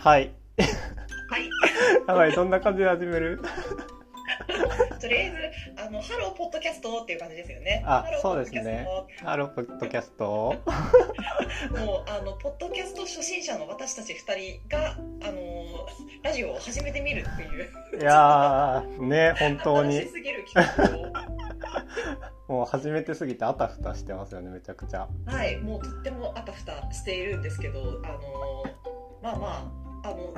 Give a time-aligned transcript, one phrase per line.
[0.00, 0.32] はい。
[1.28, 1.50] はい。
[2.08, 3.42] やばい、どんな感じで始める？
[4.98, 7.84] とりあえず、あの、ハローポッドキャストっていう感じですよね。
[7.86, 8.86] あそうですね
[9.22, 15.86] ハローポッドキャストト もう、あの、ポッドキャスト初心者の私たち二人が、あの、
[16.22, 18.00] ラジオを始めてみるっていう。
[18.00, 20.06] いやー、ね、本当に。
[20.06, 21.12] すぎる企画を。
[22.48, 25.08] もう初めてすぎてあたふたしてますよね、めちゃくちゃ。
[25.26, 28.64] はい、もうとってもあたふたしているんですけど、あの
[29.22, 30.34] まあまあ、あの、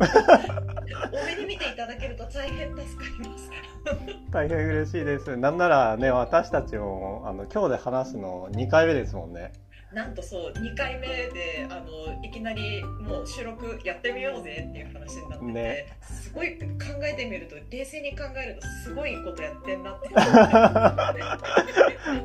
[1.12, 3.50] 多めに見ていただけると大変助かります。
[4.30, 5.36] 大変嬉しいです。
[5.36, 9.52] なんならね、私たちも、あの、今日で話すの2回目ですもんね。
[9.92, 16.66] なんとそう、2回目で、あの、いきなりもう収録やってみようぜっていう話になってて、ねすごい考
[17.02, 21.22] えてみると、冷静に考えるとすごいことやってんなって思って。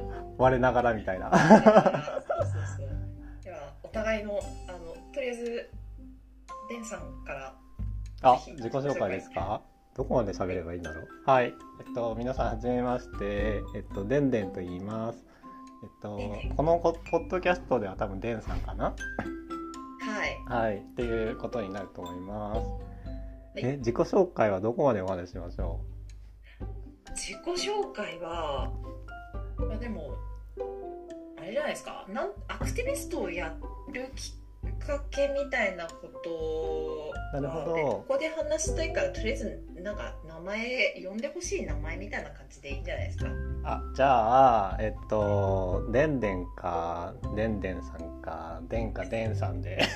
[0.38, 1.31] 我ながらみたいな。
[1.31, 3.43] そうそうそう。
[3.43, 5.71] では、お互いの、あの、とりあえず、
[6.70, 7.55] デンさんから、
[8.21, 9.62] あ、自己紹介ですか？
[9.96, 11.08] どこまで喋ればいいんだろう？
[11.26, 11.54] はい。
[11.80, 15.26] えっと、皆さんはじめまして、えっと、でんでんと言います。
[15.84, 16.18] えっと
[16.55, 18.96] このポポッドキャストでは多分でんさんかな？
[20.02, 20.62] はい。
[20.62, 20.77] はい。
[20.77, 22.55] っていうことになると思いま
[23.55, 23.62] す。
[23.62, 25.80] いえ、自己紹介はどこまでお話ししましょ
[27.12, 28.70] 自己紹介は、
[29.58, 30.13] まあ、でも
[31.38, 32.05] あれじゃないですか？
[32.10, 33.55] なんアクティビストをや
[33.93, 34.34] るきっ
[34.85, 43.25] かけみたいなことはなるほどでここで話したいからとりあえずなんか名前呼んでほしい名前みたいな感じでいいんじゃないですか？
[43.25, 49.79] うあ、じゃあ、えっと、でんでんか、でんでんさんか、でんかでんさんで。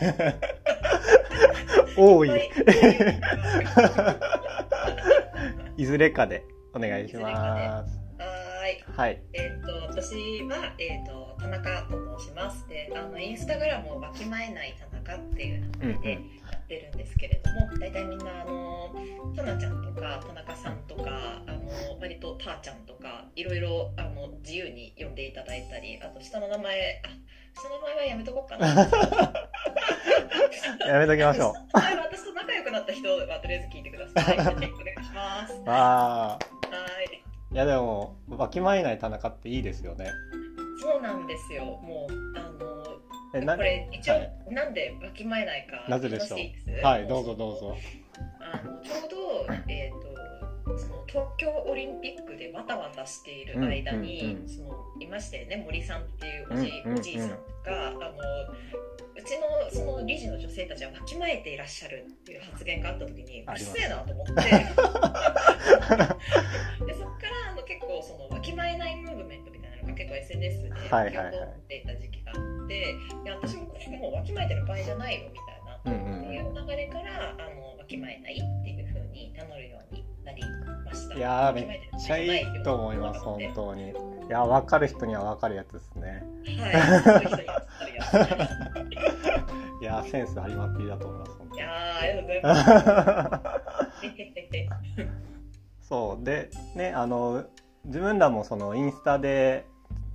[1.97, 2.29] 多い。
[2.29, 2.49] はい
[5.77, 7.98] いずれかでお願いします。
[8.59, 9.21] はいはい。
[9.31, 16.19] えっ、と私は、えっと田中と申しますであのインスタグラムをわきまえない田中っていう名前でん。
[16.51, 18.93] やってるんですけれども大体みんなあの
[19.33, 27.09] タナちゃんとか田中さんとかあの割とターちゃんとかいろいろあの自由に呼んでいただいたりあと下の名前あ
[27.61, 28.67] 下の名前はやめとこうかな
[30.85, 31.77] やめときましょう。
[31.77, 36.39] は私と仲良くなった人はとりあえず聞いてくださいお願いします はああ。
[37.03, 40.05] いいやでも、わきまえない田中っていいですよね。
[40.81, 41.65] そうなんですよ。
[41.65, 42.85] もうあの
[43.33, 44.31] え、なこれ一応、はい。
[44.51, 46.39] なんでわきまえないかなぜでしょう？
[46.85, 47.75] はい、どうぞどうぞ。
[48.39, 49.09] あのちょう
[49.47, 50.09] ど、えー、と
[50.77, 54.47] その東京オリンピックでわたわたしている間に、うんうんうん。
[54.47, 56.99] そのいましたよね森さんっていうおじ,、うんうんうん。
[56.99, 57.35] おじいさんが
[57.87, 58.03] あのう
[59.23, 63.73] ちのその理事の女性たちはわきまえていらっしゃるっていう発言があった時にうるあります。
[63.73, 64.33] せえなと思って。
[66.85, 66.93] で
[68.49, 75.81] きまえないムーブメントみたいなのが結構 SNS ではいはいはい起こっていた時期があって、いや私もこれもうわきまえてる場合じゃないよみたいな。
[75.85, 80.43] うんうんっていう流れからあのわきまえないっていう風に名乗るようになり
[80.85, 81.15] ました。
[81.15, 81.65] いやー、めっ
[82.05, 83.89] ちゃいいと思います、本当に。
[83.89, 83.93] い
[84.29, 86.23] や、わかる人にはわかるやつですね。
[86.59, 86.69] は
[89.81, 92.41] い、いやセンスありまくりだと思います、いやーありがとうござい
[94.67, 95.09] ます。
[95.87, 97.43] そう、で、ね、あの、
[97.85, 99.65] 自分らもそのインスタで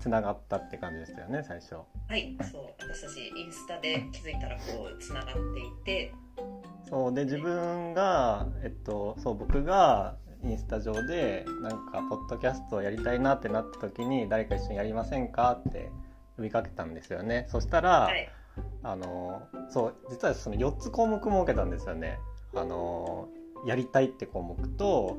[0.01, 1.77] つながったって感じでしたよね、最初。
[2.09, 6.15] はい、そう私たちインスタで気づいたらこうつながっていて、
[6.89, 15.91] そうで自分がえっとそう僕がインスタ上でなんかポッドキャストをやりたいなってなった時に誰か一緒にやりませんかって
[16.37, 17.47] 呼びかけたんですよね。
[17.49, 18.29] そしたら、はい、
[18.83, 22.19] あのそう実はその4つ項目設けたんですよね。
[22.55, 23.29] あの
[23.67, 25.17] やりたいって項目と、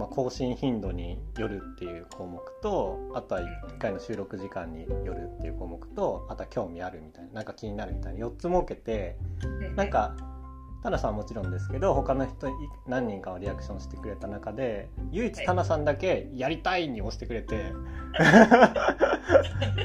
[0.00, 9.18] まあ、更新頻度によるっていう項目とあとは1回の収録時間によるっていう項目とあとは興味あるみたいななんか気になるみたいな4つ設けて
[9.76, 10.16] なんか
[10.82, 12.52] タナさんはもちろんですけど他の人い
[12.86, 17.74] 何人かはリアクションしてくれた中で唯一タナさんだけ「やりたい!」に押してくれて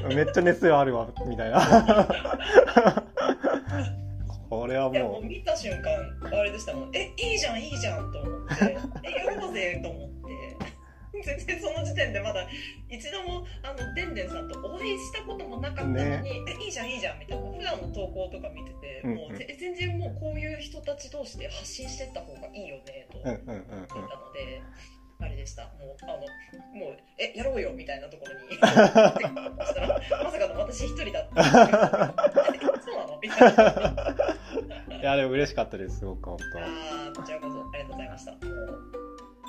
[0.16, 1.60] めっちゃ熱量あるわみたいな
[4.50, 5.92] これはももう見た瞬間
[6.32, 6.96] あれでしたもん。
[6.96, 8.78] えいいじゃんいいじゃんと思って。
[9.04, 10.16] えやろうぜと思って。
[11.24, 12.46] 全然その時点でまだ
[12.90, 16.22] 一度もあのでんでんさんとお会いしたこともなかったのに、ね。
[16.48, 24.62] えいいじゃんいいじゃんみたいな普段の投稿とか見てて、うんうんもうぜ全然もうこういう人たち同士で発信してった方がいいよねとう、うん思ってうんうんうんいたので。
[25.26, 25.64] あれでした。
[25.64, 25.72] もう
[26.04, 26.14] あの
[26.80, 28.50] もうえやろうよみたいなところに。
[28.50, 31.42] そしたらまさかの私一人だった。
[31.42, 33.20] え そうなの？
[33.22, 34.98] みたいな。
[35.02, 38.32] いやでも嬉しかったですすごく本あーこちらこそありがとうございました。
[38.32, 38.46] もう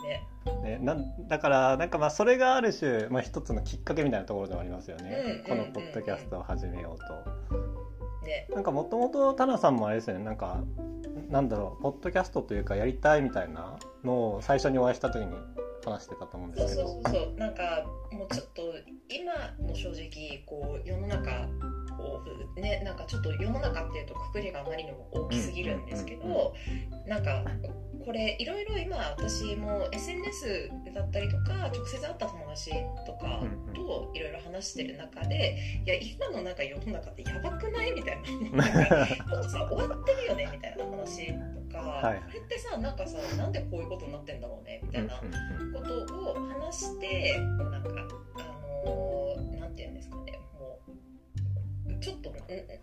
[0.07, 0.79] ね、当ね。
[0.81, 5.45] なんだからなんかまあそれがある種、まあ、一つのきっかけみたいなところでもありますよね、うん。
[5.45, 7.57] このポッドキャストを始めようと。
[8.27, 10.25] ね、なんかもともとタナさんもあれですよね。
[10.25, 10.63] なんか
[11.29, 15.33] なんだろうポッドキャストというかやりたいみたいなのを最初にお会いした時に
[15.91, 16.89] 話してたと思うんですけど。
[16.89, 17.35] そうそうそう。
[17.39, 18.63] なんかもうちょっと
[19.09, 19.33] 今
[19.67, 21.49] の正直こう世の中
[21.97, 22.21] こ
[22.57, 26.55] うねなんかちょっと世の中っていうとくくりがあまりにも大きすぎるんですけど、
[27.07, 27.45] なんか
[28.05, 32.71] これいろいろ今私も SNS だったりとか直接会った友達
[33.05, 33.43] とか
[33.75, 37.93] といろいろ話してる中でいや今のなんか世の中ってやばくない？
[37.93, 38.23] みたい
[38.53, 38.63] な。
[38.63, 40.49] なんかちょっとさ終わってるよね？
[40.53, 41.35] みたいな話と
[41.83, 45.21] か、はいこれってさなんかさなんでこういうことになってんだろうねみたいな。
[45.21, 45.73] うんうんうん。
[45.73, 47.91] ことを話してなんか
[48.37, 50.81] あのーなんて言うんですかねも
[51.89, 52.35] うちょっとん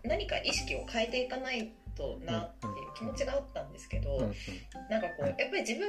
[0.04, 4.34] 何か意識を変えていかないとなっていう気持ちがあったんですけど、うんうん。
[4.90, 5.88] なんかこうやっぱり自分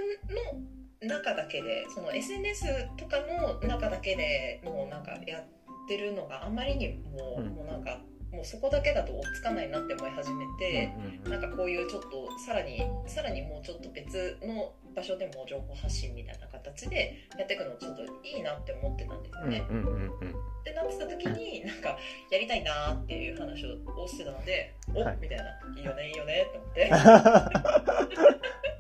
[1.02, 2.66] の中だけでその SNS
[2.98, 5.44] とかの中だけでもうなんかやっ
[5.88, 7.48] てるのがあまりにも、うん。
[7.50, 8.00] もうなんか
[8.36, 10.94] もうそこだけだと追っつかないなって思い始めて。
[10.98, 19.66] うんうんなんかこういうちょっとさらにさらにもうちょっと別の場所でも情報発信みたいな形でやっていくのちょっといいなって思ってたんですようんね。
[19.70, 20.10] うんうんうん。
[20.10, 20.34] っ
[20.64, 21.98] てなってた時になんか
[22.32, 25.18] やりたいなっていう話をしてたのでお、はい。
[25.20, 25.46] みたいな。
[25.78, 26.74] いいよねいいよねって思っ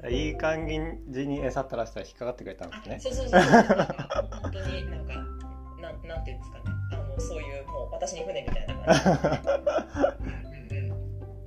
[0.01, 0.13] て。
[0.15, 0.67] いい感
[1.09, 2.99] じに餌垂らしたら引っかかってくれたんあですね。
[2.99, 3.41] そうそうそう。
[3.41, 5.13] 本当になんか
[5.81, 6.63] なんなんていうんですかね。
[6.93, 10.13] あのそういうもう私に船みたいな感
[10.67, 10.69] じ。
[10.69, 10.95] で、うんうん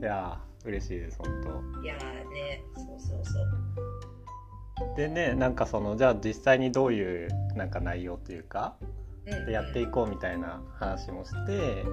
[0.01, 1.99] いやー嬉しいです本うん、いやー
[2.31, 3.47] ねそうそうそう。
[4.77, 8.77] 当でねなんかそのじゃあ実際にどういうなんか内容というか
[9.27, 9.47] うんうん。
[9.47, 11.85] でやっていこうみたいな話もして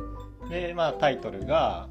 [0.50, 1.90] でまあタイトルが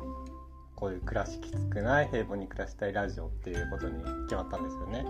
[0.76, 5.04] こういう暮らしきつくない平凡に暮らしたいラジオっていうことに決まったんですよね。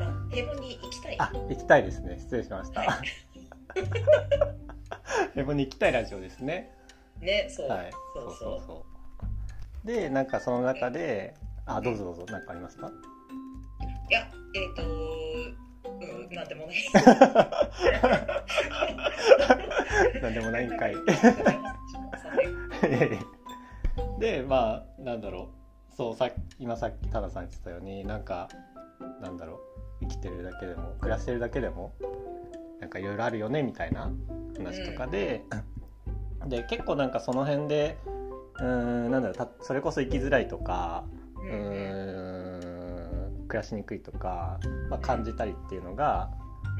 [0.00, 1.16] あ平凡に行きたい？
[1.18, 2.16] あ行きたいですね。
[2.18, 2.80] 失礼しました。
[2.82, 2.86] は
[5.34, 6.70] 平凡に行きたいラジオですね。
[7.20, 7.90] ねそう、はい。
[8.14, 8.34] そうそう。
[8.36, 8.84] そうそ
[9.84, 11.34] うでなんかその中で
[11.66, 12.26] あどうぞどうぞ。
[12.30, 12.90] 何かありますか？
[14.10, 14.86] いやえっ、とう
[16.28, 16.76] んなんでもない。
[20.22, 20.94] なんでもないんかい。
[24.18, 25.50] で まあなんだろ
[25.90, 25.94] う。
[25.94, 26.28] そうさ
[26.58, 28.48] 今さっきタナさん言ってたようになんか
[29.20, 29.58] なんだろう。
[30.02, 31.92] 生きてるだけでも暮らしてるだけでも
[32.80, 34.10] なんかいろいろあるよねみたいな
[34.56, 35.44] 話とかで、
[36.46, 37.98] で結構なんかその辺で
[38.58, 38.64] うー
[39.08, 41.04] んなんだろうたそれこそ生きづらいとか
[41.36, 41.50] ううん。
[41.52, 44.60] うん暮らしにくいとか、
[44.90, 46.30] まあ、感じたりっていうのが、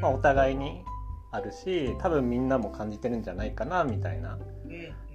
[0.00, 0.85] まあ、お互いに
[1.32, 4.38] あるし多分みんなも感じてるんじゃないかなみたいな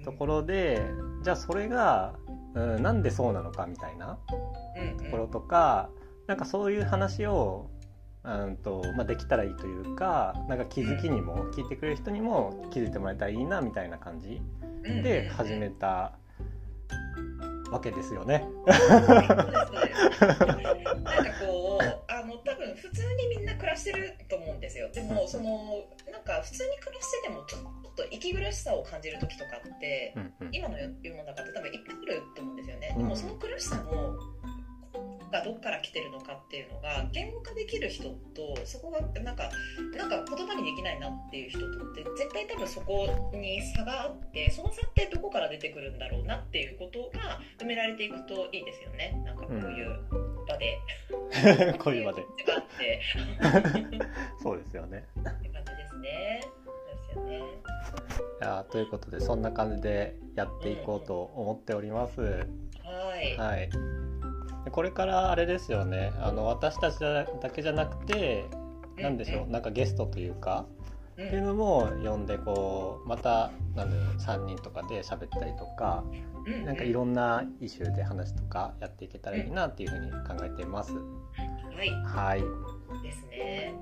[0.00, 0.82] んところで
[1.22, 2.14] じゃあそれが、
[2.54, 4.18] うん、なんでそうなのかみたいな
[4.76, 4.96] うん。
[4.98, 5.88] ところとか、
[6.26, 7.70] なんかそういう話を、
[8.26, 14.42] うんとまあ、できたらいいというかなんか気づきにも聞いてくれる人にも気づいてもらえたらいいなみたいな感じ
[14.84, 16.18] うんで始めた
[17.70, 18.44] わけですよね。
[18.66, 18.76] なん
[19.26, 19.44] か
[21.40, 24.90] こうあの多分普通にみんな暮らしてると思うんですよ。
[24.92, 30.54] でもそのなんか普通に暮らしててもちょっと息苦しさを感じる時とかってうんうん。
[30.54, 33.02] 今の世の中って多分いっぱいあると思うんですよね、うん。
[33.02, 34.16] でもその苦しさも
[35.30, 39.50] がどっから来てるのかっていうのが言語化できる人とそこがなんか
[39.96, 50.00] なんか言葉にできないなっていう人とって絶対多分そこに差があってその差ってどこから出てくるんだろうなっていうことが埋められていくといいですよねなんか こういう
[50.46, 50.78] 場で、
[51.78, 52.22] こういう場で。
[52.46, 53.00] があって
[54.42, 55.04] そうですよね。
[55.18, 56.40] って感じですね。
[57.06, 57.38] ですよね。
[57.38, 62.20] いやということでそんな感じでやっていこうと思っております。
[62.20, 63.36] はい。
[63.36, 63.78] はい、で
[64.76, 66.12] これからあれですよね。
[66.20, 68.44] あの私たちだけじゃなくて
[68.98, 70.66] 何でしょうなんかゲストというか
[71.16, 71.28] うん。
[71.28, 76.04] っていうのも呼んでこうまたなんだろう3人とかで喋ったりとか
[76.46, 76.66] うん。
[76.66, 80.92] なんかいろんなイシューで話とかやっていけたらいいなっていうふうに考えています。
[80.92, 80.98] は
[81.82, 81.90] い。
[82.04, 83.74] はい、ですね。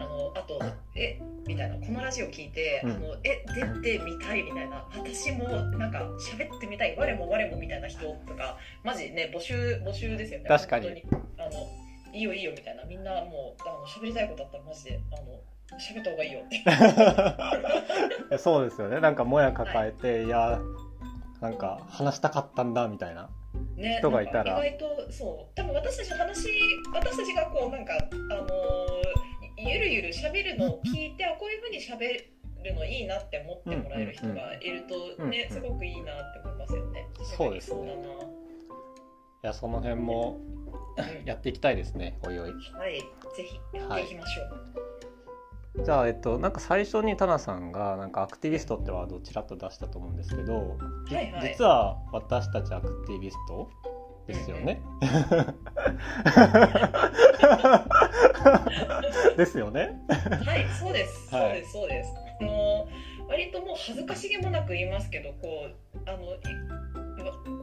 [0.00, 0.58] あのあと
[0.94, 3.44] えみたいなこのラジオ聞いて、うんあのえ
[3.82, 5.46] 出てみたいみたいな私も
[5.78, 10.46] なんか喋ってみたい我も我もみたいな人とかマジね募集募集ですよね。
[10.48, 10.88] 確かに
[11.38, 11.50] あの
[12.14, 18.38] いいよいいよみたいなみんなもうあの喋りたいことあったらマジであの喋った方がいいよって。
[18.38, 20.60] そうですよねなんかもや抱えて、い、や
[21.40, 23.28] なんか話したかったんだみたいな。
[23.76, 26.48] ね、人がいたら意外とそう多分私たちの話
[26.94, 29.09] 私たちがこうなんかあのー
[29.68, 32.24] ゆるゆる喋るのを聞いてあこういうふうに喋
[32.64, 37.06] るのいいなって思ってもらえる人がいるとね、すごくいいなって思いますよね。
[37.36, 37.96] そうですね。
[39.42, 40.38] いやその辺も
[40.96, 42.50] うんやっていきたいですねおいおい。
[42.50, 43.00] はい、
[43.36, 45.84] ぜひやっていきましょう。
[45.84, 50.76] じゃあえっとなんか最初にタナさんがなんかアクティビストってワードをちらっと出したと思うんですけど、
[51.08, 53.70] じはいはい実は私たちアクティビスト
[54.26, 54.80] ですよね。
[59.36, 59.92] ですよね。
[60.44, 61.28] はい、そうです。
[61.30, 61.72] そうはいです。
[61.72, 62.12] そうです。
[62.40, 62.88] あの
[63.28, 66.38] 割ともう恥ずかしげもなく言いますけど、こうあのい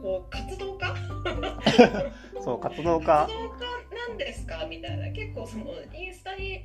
[0.02, 0.94] こう活動家？
[2.42, 3.58] そう活動家活動家
[4.08, 4.66] なんですか？
[4.68, 6.64] みたいな結構そのインスタにね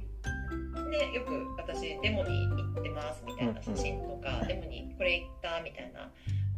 [1.14, 6.08] よく私デモに行ってますみたいな写真とか、デモにこれ行ったみたいなの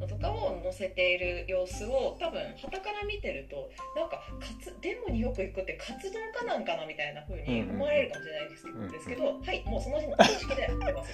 [0.08, 8.92] とかを載せている様子を多分傍から見てるとなんか活デモによく行くって活動家なんかなみたいな風に思われるかもしれないですけど,、うんうん。
[8.92, 11.14] ですけどはいもうその認識でやってます。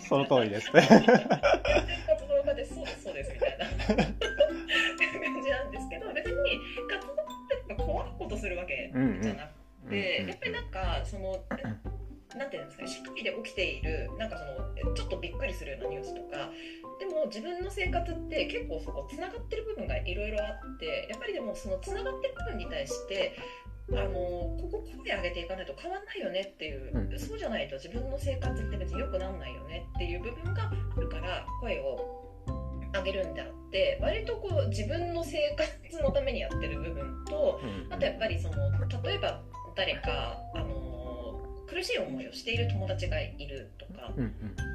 [0.08, 0.74] その通りです。
[0.74, 0.82] ね。
[0.82, 2.74] 活動家です。
[2.74, 3.66] そうですそうですみたいな。
[5.40, 7.16] 感じなんですけど別に活動っ
[7.66, 11.44] て怖いことするわけじゃなくて、やっぱりなんかその
[12.36, 14.44] なんていうんですかね社会で起きているなんかそ
[14.88, 16.50] のちょっとびっくりするようなニュースとか
[17.00, 23.36] でも自分の生活って結構そこつながってる部分がいろいろあってやっぱりでもそのつながってる部分に対して
[23.90, 27.18] あのここ声上げていかないと変わんないよねっていう、うん。
[27.18, 32.44] そうじゃないと自分の生活って別に良くなんないよねっていう部分があるから声を
[32.94, 38.56] 上げるんであって割とこう自分の生活のためにやってる部分とあとやっぱりその
[39.02, 39.42] 例えば
[39.76, 40.79] 誰かあの
[41.80, 44.24] 苦しい思いをしている友達がいるとかうん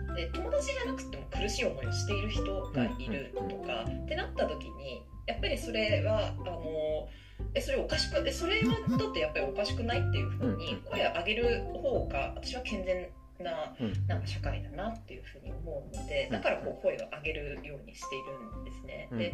[0.10, 0.16] うん。
[0.16, 7.08] で友達じゃなくても苦しい思いをしている人がいるとかってなった時にやっぱりそれはあの
[7.54, 13.08] えそれおかしくえそれはだってやっぱりおかしくないっていうふうに声を上げる方が私は健全
[13.40, 14.08] なうん。
[14.08, 19.10] なんか社会だなっていうふうに思うのでだからこう声を上げるようにしているんですね。
[19.12, 19.18] うん。
[19.20, 19.34] で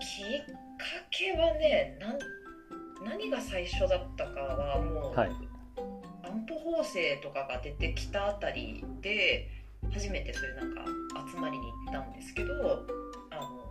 [0.00, 2.18] きっかけはねなん
[3.04, 5.57] 何が最初だったかはもう、はい
[6.28, 9.48] 安保法制とかが出てきたあたりで
[9.92, 10.84] 初めてそういうなんか
[11.30, 12.86] 集まりに行ったんですけど
[13.30, 13.68] あの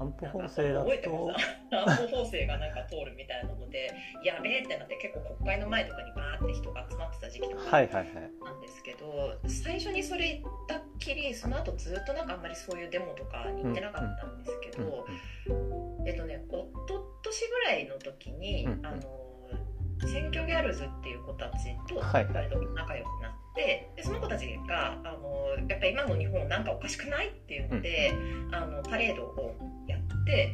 [0.00, 3.90] 安保法制だ覚えてとます安保法制がなんか通るみたいなので
[4.24, 8.06] やべえってなって結構国会の前とかにバーって人が集まってた時期とかはいはいはい。
[8.44, 15.06] なんですけど、最初にそれ言ったっきりその後ずっとなんかあんまりそういうデモとかに行ってなかったんですけうんど、
[16.06, 18.86] えっとねおととしぐらいの時に、うん。
[18.86, 19.00] あの
[20.06, 22.18] 選挙ギャルズっていう子たちと仲
[22.96, 28.12] 良くなって、でその子たちがあのやっぱり今の日本なんかおかしくないっていうので、
[28.52, 29.54] あのパレードを
[29.86, 30.50] やって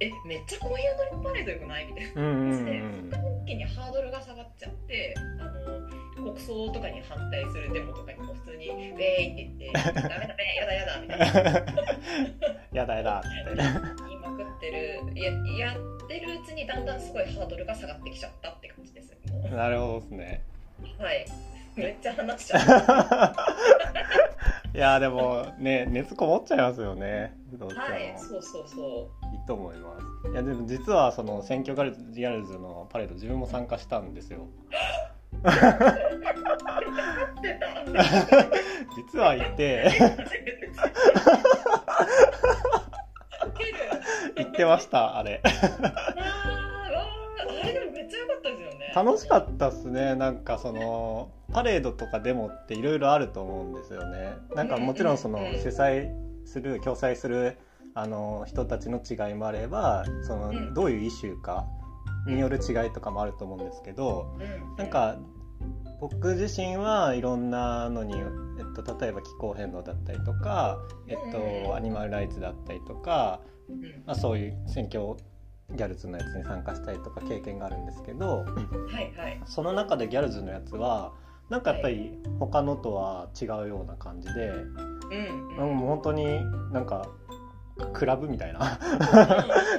[0.00, 1.86] えめっちゃこういうのにパレードよくない？
[1.86, 2.22] みたいな。
[2.22, 2.64] うんうんうん
[3.10, 5.44] で一気にハードルが下がっちゃってあ
[6.18, 11.64] の国葬とかに反対するデモとかにも普通に「ウェーイ!」って言って「ダメダメやだやだ」みたいな。
[12.72, 13.28] やだやだって
[14.08, 15.00] 言いまくってる。
[15.14, 18.63] ややってるうちにだんだんすごいハードルが下がってきちゃったって
[19.50, 20.42] なるほどですね。
[20.98, 21.26] はい。
[21.76, 23.34] めっちゃ話しちゃった。
[24.74, 27.32] いやでもね熱こもっちゃいますよね。
[27.60, 30.30] はいそうそうそいいと思います。
[30.32, 34.46] いやでも実はその選挙ガルズギャルズのパレード自分も参加したんですよ。
[38.96, 39.90] 実はいて。
[44.36, 45.40] 行 ってましたあれ。
[45.44, 45.48] あ
[47.38, 48.62] あれでもめっちゃ良かったです
[48.94, 50.14] 楽しかったっすね。
[50.14, 54.34] なんかそのパレードとかデモっていろいろあると思うんですよね。
[54.54, 56.10] なんかもちろんその主催
[56.44, 57.58] する共催する
[57.94, 60.74] あの人たちの違いもあればそのうん。
[60.74, 61.66] どういうイシューか
[62.26, 65.18] による違いとかもあると思うんですけどうんなんか
[66.00, 68.22] 僕自身はいろんなのに、え
[68.62, 73.82] っと、例えば気候変動だったりとか、えっうんと、アニマルライツだったりとか、うん。
[74.04, 75.16] まあ、そういう選挙
[75.70, 79.40] ギャルズのやつに参加したりとか経験があるんですけどはいはい。
[79.46, 81.12] その中でギャルズのやつは
[81.50, 86.26] なんかやっぱり他のとは違うような感じで、うんうん、もう本当に
[86.72, 87.08] なんか
[87.92, 88.78] クラブみたいな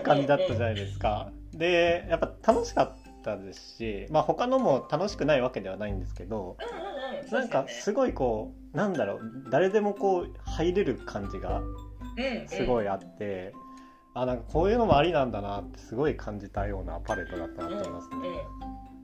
[0.04, 1.32] 感じだったじゃないですか。
[1.54, 7.32] でやっぱ楽しかったですし、まあ、他のも楽しくないわけではないんですけどうんうんうん。
[7.32, 11.62] なんかすごいこうなんだろう誰でもこう入れる感じが
[12.48, 13.54] すごいあって、
[14.18, 18.16] あなんかこういうのもありなんだなってすごい感じたようなパレードだったなと思いますね。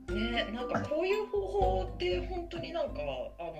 [0.08, 3.00] うんうん、ねなんかこういう方法で本当になんか
[3.38, 3.52] あの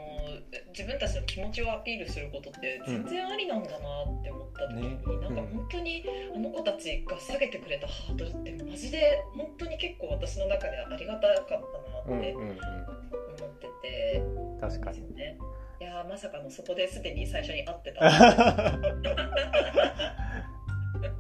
[0.73, 3.79] 自分たちの気持ちをアピールすることって全然ありなんだなっ
[4.23, 6.05] て思った時に、ねなんか本当に
[6.35, 12.65] あの子たちが下げてくれたハードルってマジで本当に結構私の中ではありがたかったなってうんうんうん、思っ
[13.61, 14.23] てて、
[14.59, 15.37] 確かにね。
[15.81, 18.09] いやーまさかのそこですでに最初に会ってた。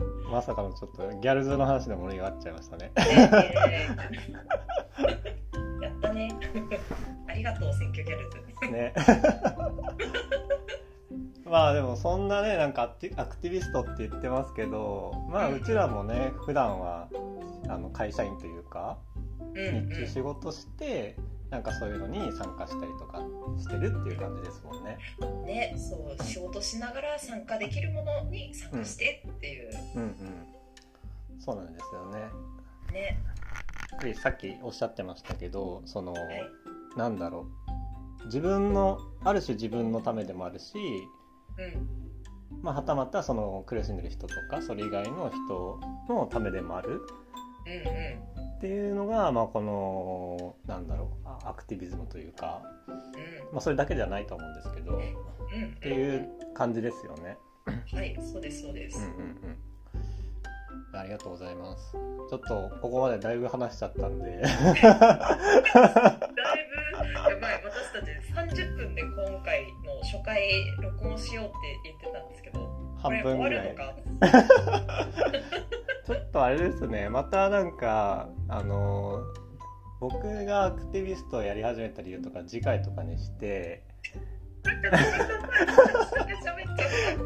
[0.32, 2.90] まさかのちょっとギャルズの話で盛り上がっちゃいましたね。
[2.96, 3.04] ね
[5.82, 6.34] やったね。
[7.28, 8.42] ありがとう選挙ギャルズ。
[8.70, 8.94] ね。
[11.44, 12.82] まあでもそんなねなんか
[13.16, 17.08] アクティビストって言ってますけどまあうちらもね普段は
[17.68, 18.96] あの会社員というか
[19.54, 21.16] うん日中仕事して
[21.52, 23.20] なんかそういうのに参加したりとか
[23.58, 24.98] してるっていう感じですもんね。
[25.20, 30.46] うん、ねそう仕事しながら参加できるものに参加してっていう、うんうん。
[31.38, 32.20] そうなんですよね。
[32.90, 33.22] ね。
[34.00, 36.42] でさっきおっしゃってましたけどその、はい。
[36.96, 37.46] なんだろ
[38.22, 38.26] う。
[38.26, 40.72] 自分のある種自分のためでもあるし、
[41.58, 42.62] うん。
[42.62, 47.02] まあ、はたまたその苦しんでる人とかそれ以外の人のためでもある。
[47.66, 52.62] うんうんっていうのが、まあ、このなんだろうあアクティビズムというか、
[53.52, 55.00] まあ、それだけじゃないと思うんですけどっ
[55.80, 57.36] ていう感じですよね。
[57.92, 59.10] はいそうですそうです、うんうん
[60.92, 60.96] うん。
[60.96, 61.90] ありがとうございます。
[61.90, 64.30] ちょっとここまでだいぶ話しちゃったんで。
[64.46, 64.86] だいぶ。
[64.88, 64.94] や
[67.40, 70.40] ばい私たち30分で今回の初回
[70.80, 72.60] 録音しようって言ってたんですけど。
[72.60, 73.74] こ半れ分ぐらい。
[76.06, 77.08] ちょっとあれですね。
[77.08, 79.22] またなんかあの
[80.00, 83.82] 僕がアクティビストをやり始めた理由とか次回とかにして。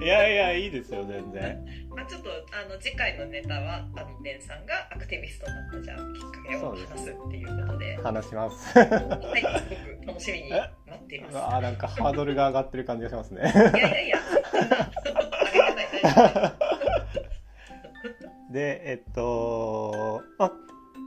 [0.00, 1.64] いやいやいいですよ全然。
[1.95, 7.97] まあ、ちょっとあの次回のネタはあのデンさんがアクティビストになったじゃあきっかけを話すっていうことで。
[8.02, 8.78] 話します。
[8.78, 11.38] はい、すごく楽しみに待っています。
[11.56, 13.40] あなんかハードルが上がってる感じがしますね。
[13.40, 13.45] い
[13.78, 14.18] やいやいや、
[18.53, 20.53] でえっと、まあ、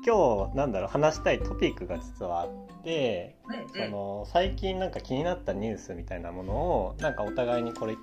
[0.05, 2.49] 今日なんだろう話したいトピックが実はあっ
[2.83, 3.35] て。
[3.75, 7.97] その最近なんか気になったニュースみたいなものをなんかお互いにこれ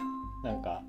[0.45, 0.83] なんか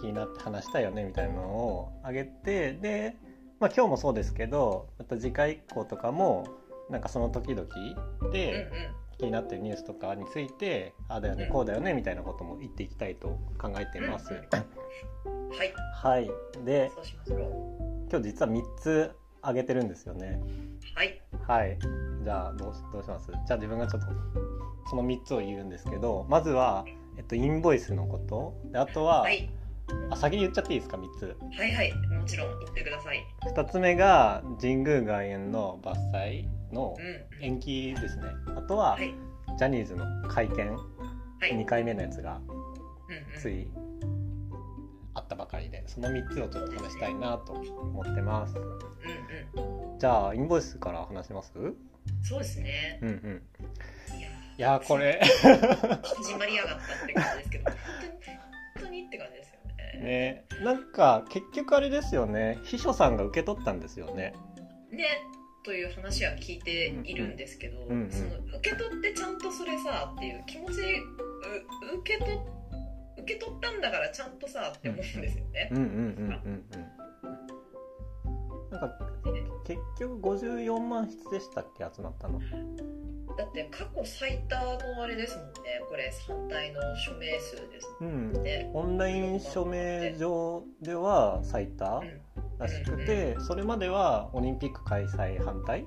[0.00, 3.16] 気になって話したいよねみたいなのをあげてで、
[3.58, 6.46] まあ、今日もそうですけどまた次回以降とかも
[6.90, 7.68] なんかその時々
[8.22, 8.68] うんで
[9.20, 11.50] 気になってるニュースとかについてああだよねうん。
[11.50, 14.32] こうだよねみたいなことも言っていきたいと考えています。
[14.32, 16.30] はい、はい。
[16.64, 16.90] で
[18.10, 20.40] 今日実は3つあげてるんですよね。
[20.42, 20.98] う。
[20.98, 21.78] はい、はい。
[22.24, 23.26] じゃあどうしどうします？
[23.26, 24.08] じゃあ自分がちょっと
[24.88, 26.84] その3つを言うんですけどまずは、
[27.16, 28.54] えっと、インボイスのこと。
[28.72, 29.50] であとは、はい、
[30.10, 31.36] あ先に言っちゃっていいですか？3つ。
[31.58, 33.24] はい、はい、もちろん言ってください。
[33.54, 37.44] 2つ目が神宮外苑の伐採のうん。
[37.44, 38.24] 延期ですね。
[38.56, 39.14] あとは、はい、
[39.58, 40.76] ジャニーズの会見。
[40.76, 41.52] はい。
[41.52, 42.40] 2回目のやつが
[43.08, 43.40] うんうん。
[43.40, 43.68] つい
[45.14, 48.56] あったばかりでその3つをちょっと話したいなと思ってます。
[48.56, 49.98] うんうん。
[49.98, 51.52] じゃあインボイスから話します？
[52.22, 52.98] そうですね。
[53.02, 53.42] うんうん。
[54.58, 55.20] いやこれ。
[55.22, 58.38] 始まりやがったって感じですけど、本当に、
[58.74, 59.60] 本当にって感じですよ
[60.00, 60.00] ね。
[60.00, 60.44] ね。
[60.62, 62.58] なんか結局あれですよね。
[62.64, 64.34] 秘書さんが受け取ったんですよね。
[64.90, 65.06] ね
[65.62, 72.32] という話は聞いているんですけど、うんうんその受け取ってちゃんとそれさっていう気持ちう受け取
[73.18, 75.74] 受け取ったんだからちゃんとさって思うんですよねう。
[75.74, 76.64] んうん
[78.70, 78.98] なんか
[79.64, 82.40] 結局54万筆でしたっけ集まったの
[83.40, 84.56] だって過去最多
[84.96, 85.52] のあれですもんね。
[85.88, 88.42] これ反対の署名数ですうんもん。
[88.42, 88.70] ね。
[88.74, 92.20] オンライン署名上では最多うん。
[92.58, 95.80] らしくてそれまではオリンピック開催反対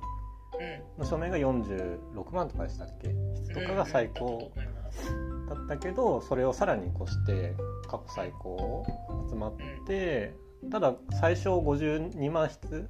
[0.97, 1.03] うん。
[1.03, 3.09] の署名が46万とかでしたっけ？
[3.09, 7.53] 筆とかが最高うんだったけどそれをさらに越して
[7.87, 8.83] 過去最高
[9.29, 9.53] 集まっ
[9.85, 10.33] て
[10.71, 12.85] ただ最初52万筆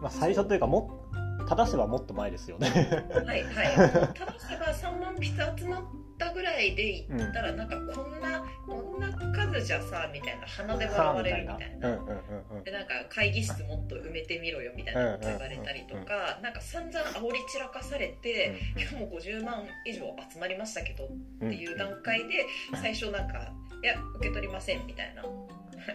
[0.00, 1.01] まあ最初というかも
[1.44, 2.68] 正しはもっと前ですよね。
[2.68, 3.76] はいはい。
[4.14, 5.82] ただしが3万筆集まっ
[6.18, 11.88] たぐらいで言ったら、なんかこんなこんな数じゃさみたいな鼻で笑われるみたいな。
[11.88, 12.16] うんうんうん
[12.56, 20.00] うんでなんか会議室もっと埋めてみろよみたいなこと言われたりとか、なんか散々煽り散らかされて、今日も50万以上
[20.32, 21.08] 集まりましたけどっ
[21.40, 22.46] ていう段階で
[22.80, 23.52] 最初なんか
[23.82, 25.24] いや受け取りませんみたいな。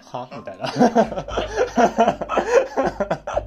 [0.04, 0.28] は？
[0.30, 0.68] みたいな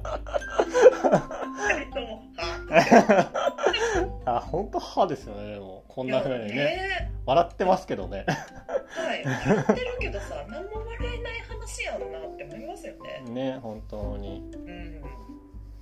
[4.25, 5.83] あ本当歯ですよねでも。
[5.87, 6.55] こんな風にね。
[6.55, 7.11] ね。
[7.25, 8.25] 笑ってますけどね。
[8.27, 9.23] はい。
[9.23, 13.23] 言ってるけどさ 何も笑えない話やんなって思いますよね。
[13.29, 14.51] ね本当に。
[14.53, 15.01] うん。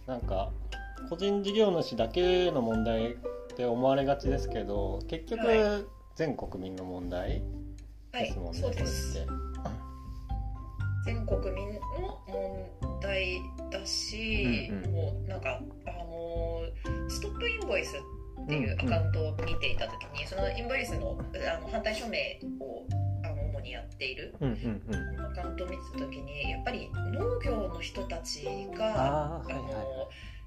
[0.08, 0.52] なんか
[1.10, 3.16] 個人事業主だけの問題っ
[3.56, 5.82] て思われがちですけど結局は
[6.16, 7.42] 全国民の問題
[8.12, 9.20] はいですもんね、そうです。
[9.20, 9.49] って
[11.10, 11.80] 全国民の
[12.28, 13.42] 問題
[13.72, 14.92] だし、うんうん。
[14.92, 16.62] もうなんかあの
[17.10, 17.96] ストップインボイス
[18.44, 22.86] っていうアカウントを見ていた時に、そのインボイスのあの反対署名を
[23.26, 25.26] あの主にやっているうんうんうん。
[25.26, 28.46] アカウントを見てた時にやっぱり農業の人たち
[28.78, 29.60] がああはいは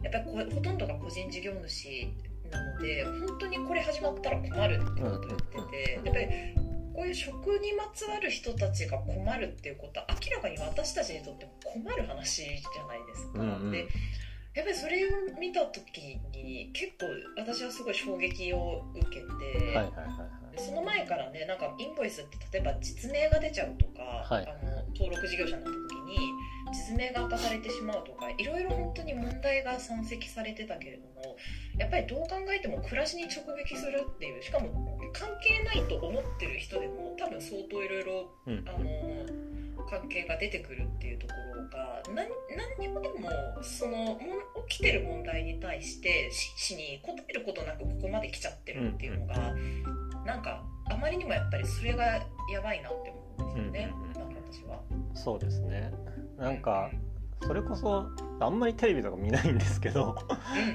[0.00, 0.04] い。
[0.04, 2.06] やっぱりこほとんどが個人事業主
[2.52, 6.28] なので本当にこれ始まったら困るってことを言ってて、やっぱり
[6.94, 13.40] こういう食にまつわる人たちが困るっていうことは明らかに私たちにとっても困る話じゃないですか。
[13.40, 13.70] うんうん。
[13.72, 13.86] で
[14.54, 17.06] やっぱりそれを見た時に結構
[17.40, 20.24] 私はすごい衝撃を受けて、はいはいはいは
[20.54, 20.58] い。
[20.58, 24.46] その前からねなんかインボイスって例えば実名が出ちゃうとか、はい。
[24.46, 26.18] あの登録事業者になった時に
[26.72, 31.36] 実名が明かされてしまうとかいろいろ本当に問題が山積されてたけれども
[31.78, 34.68] やっぱりどう考えても暮らしに直撃するっていうしかも
[35.12, 38.30] 関係ないと思ってる人でも多分相当いろいろ
[39.88, 43.28] 関係が出てくるっていうところが何何にもでも
[43.62, 44.18] その
[44.68, 49.54] 起きてる問題に対して真摯に答えることなくここまで来ちゃってるっていうのが、
[50.24, 54.12] なんかあまりにもやっぱりそれがやばいなって思うんですよね、うんうんうん。
[54.12, 54.80] なんか私は。
[55.14, 55.92] そうですね。
[56.38, 56.90] なんか
[57.42, 58.06] それこそ
[58.40, 60.16] あんまりテレビとか見ないんですけど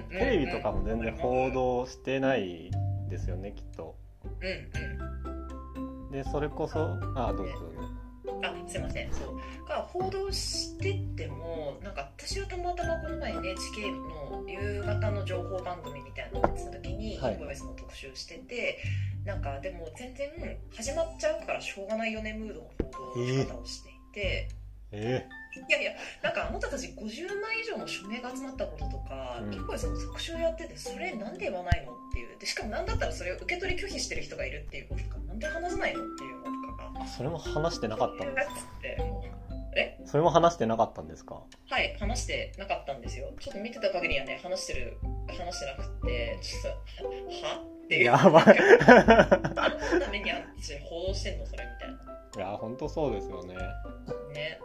[0.09, 2.71] テレビとかも全然報道してない
[3.09, 3.95] ですよねきっと
[4.41, 6.11] うんうん。
[6.11, 7.53] でそれこそあどうぞ
[8.43, 9.13] あすいません。
[9.13, 9.37] そう。
[9.67, 18.79] が報道しててもなんか私はたまたまこの前 NHK の夕方の情報番組みたいなのをやってた時に、ボイスの特集してて
[19.25, 20.29] なんかでも全然
[20.75, 24.49] 始まっちゃうからしょうがないよねムードの報道の仕方をしていて、
[24.91, 25.25] え
[25.67, 25.91] いやいや
[26.21, 29.53] なんかあなたたち50枚以上の署名が集まったこととか、うん。
[29.53, 32.37] インボイスの特集やっててそれなんで言わないのっていう。
[32.37, 36.91] でしかもなんだったらそれを受け取り拒否してる人がいるっていうこととかなんで話さないのっていうのとか。
[36.99, 38.53] がー、それも話してなかったんですか？
[39.75, 39.99] え？
[40.05, 41.43] それも話してなかったんですか？
[41.69, 43.31] はい話してなかったんですよ。
[43.39, 47.61] ちょっと見てた限りはね話してる話してなくってちょっとは？
[47.85, 48.05] っていう。
[48.05, 48.45] やばい。
[49.55, 51.45] 何のために私報道してんの？
[51.45, 51.89] それみたい
[52.37, 53.55] いや本当そうですよね。
[53.55, 53.61] な
[54.33, 54.59] ね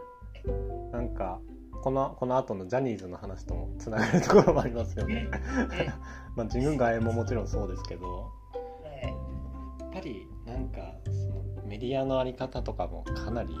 [0.91, 1.39] なんか
[1.81, 5.27] このこの後のジャニーズの話ともつながるところもありますよね。
[6.35, 8.05] まあ神宮外苑ももちろんそうですけど。
[8.07, 9.13] はい
[9.79, 13.53] やっぱりなんかそのメディアのあり方とかもかなり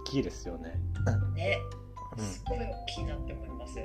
[0.00, 0.74] 大きいですよね。
[1.34, 1.58] ね。
[2.16, 3.76] うすごい大きいなって思います。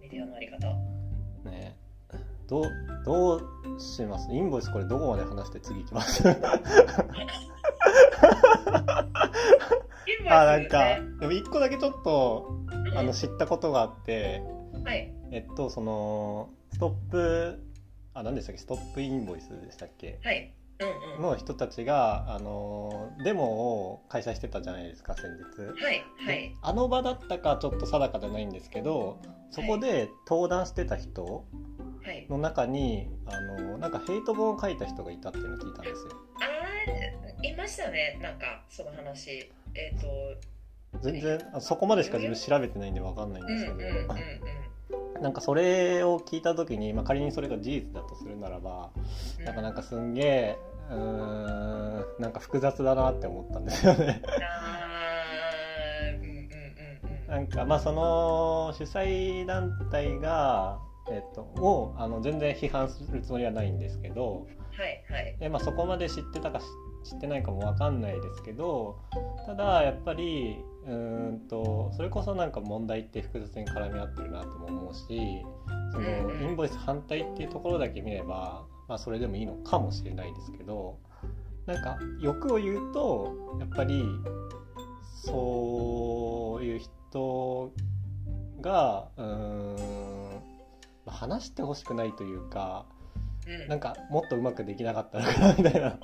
[0.00, 0.68] メディアのあり方。
[0.68, 1.76] ん、ね。
[2.46, 2.64] どう
[3.04, 3.40] どう
[3.80, 4.30] します？
[4.30, 6.22] インボイスこれどこまで話して次行きます？
[10.28, 12.60] あなんかでも一個だけちょっと
[12.96, 14.42] あの知ったことがあって
[14.84, 15.12] はい。
[15.30, 17.58] えっとそのストップ
[18.14, 18.60] あ何でしたっけ？
[18.60, 20.18] ストップインボイスでしたっけ？
[20.22, 20.52] はい。
[20.80, 21.22] うんうん。
[21.22, 25.62] の人たちがあのデモを開催してたじゃないですか先日。
[25.84, 26.56] はいはい。
[26.60, 31.44] あの場だったかちょっと定かじゃないんですけどそこで登壇してた人
[32.04, 32.26] はい。
[32.28, 36.12] の中にあのなんかヘイト本を書いた人がいたっていうのを聞いたんですよ。
[36.40, 38.18] あーいましたね。
[38.20, 40.06] なんかその話えっ、と
[41.00, 44.06] 全然あそこまでしか自分調べてないんで分かんないんうんですけうんうんうん
[45.14, 48.90] ど、 なんかそれを聞いた時に、まあ、仮にそれが事実だとするならば
[49.38, 49.44] うん。
[49.44, 50.58] なんかなんかすんげえ
[50.90, 54.22] うーんなんか複雑だなって思ったんですよね。
[57.28, 60.78] なんかまあその主催団体が
[61.10, 65.36] えっと、をあの全然批判するつもりはないんですけど、はいはい。
[65.38, 66.66] でまあ、そこまで知ってたかし
[67.04, 68.98] 知ってないかも分かんないですけど
[69.46, 75.42] ただやっぱりうーんとそれこそなんか問題って複雑に絡み合ってるなとも思うし
[75.92, 80.98] そのインボイス反対っていうところだけ見れば、まあ、それでもいいのかもしれないですけど
[81.66, 84.04] なんか欲を言うとやっぱり
[85.24, 87.72] そういう人
[88.60, 89.76] がうーん
[91.04, 92.86] まあ話してほしくないというか。
[93.46, 93.68] うん。
[93.68, 95.98] なんかもっとうまくできなかったのかなみたいな。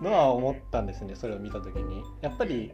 [0.00, 0.04] うん。
[0.04, 2.02] のは思ったんですねそれを見た時に。
[2.20, 2.72] やっぱり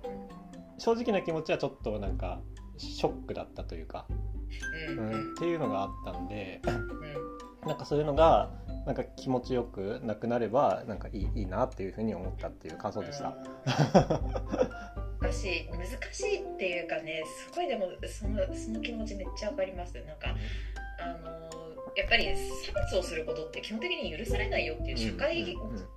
[0.79, 2.41] 正直な気持ちはちょっとなんか
[2.77, 4.07] ショックだったというか、
[4.91, 4.99] うん。
[4.99, 5.13] うん。
[5.13, 6.61] うん、っていうのがあったんで。
[6.67, 6.89] うん。
[7.67, 8.51] なんかそういうのが
[8.87, 13.37] なんか気持ちよくなくなればなんかいいいいなっていうふうに思ったっていう感想でした。
[15.29, 19.95] 難しい難しいっていうかねすごいでもそのその気持ちめっちゃわかります。
[19.95, 20.35] なんか
[21.01, 21.29] あの
[21.97, 22.25] やっぱり
[22.65, 25.89] 差別をすることって基本的に許されないよっていう社会、うんうん。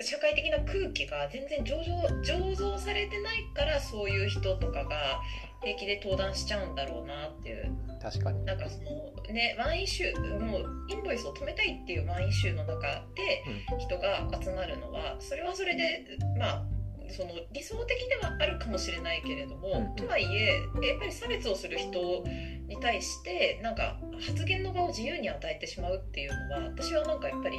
[0.00, 5.20] 社会的な空気が全然醸造醸造されてないからそういう人とかが
[5.62, 7.72] 平気で登壇しちゃうんだろうなっていう。
[8.02, 12.82] 確かに、なんかそのねワンイシューもうインボイスを止めたいっていうワンイシューの中
[13.14, 13.42] で
[13.78, 16.04] 人が集まるのはそれはそれで
[16.38, 16.64] まあ
[17.10, 22.24] その理想的ではあるかもしれないけれども、とはいえやっぱり差別をする人
[22.68, 27.58] に対してなんか発言の場を自由に与えてしまうっていうのは私はなんかやっぱり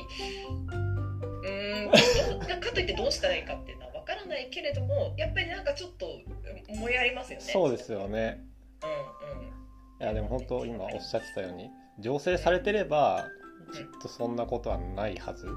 [1.43, 1.91] うーんど
[2.59, 6.19] かといってどうしたらいいかっていうのは分からないけれどもやっぱりなんかちょっと
[6.67, 7.45] 思いありますよね。
[7.45, 8.43] そうですよね。
[8.83, 9.45] うんうん。
[9.45, 13.29] いやでも本当今おっしゃってたように醸成されてれば
[13.73, 15.55] きっとそんなことはないはず、うん。